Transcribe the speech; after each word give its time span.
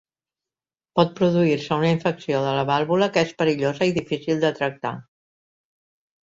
Pot 0.99 1.11
produir-se 1.19 1.75
una 1.81 1.91
infecció 1.95 2.39
de 2.45 2.53
la 2.61 2.63
vàlvula, 2.71 3.11
que 3.19 3.25
és 3.27 3.35
perillosa 3.43 3.89
i 3.91 3.95
difícil 3.99 4.41
de 4.47 4.53
tractar. 4.63 4.95